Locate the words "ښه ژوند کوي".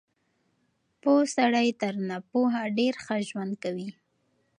3.05-3.89